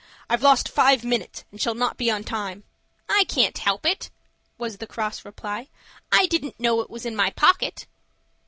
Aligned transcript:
I've 0.31 0.41
lost 0.41 0.67
five 0.67 1.03
minutes, 1.03 1.43
and 1.51 1.61
shall 1.61 1.75
not 1.75 1.95
be 1.95 2.09
on 2.09 2.23
time." 2.23 2.63
"I 3.07 3.23
can't 3.25 3.55
help 3.55 3.85
it," 3.85 4.09
was 4.57 4.77
the 4.77 4.87
cross 4.87 5.23
reply; 5.23 5.67
"I 6.11 6.25
didn't 6.25 6.59
know 6.59 6.81
it 6.81 6.89
was 6.89 7.05
in 7.05 7.15
my 7.15 7.29
pocket." 7.29 7.85